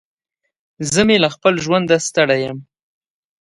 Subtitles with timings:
[0.91, 2.57] زه مې له خپل ژونده ستړی يم.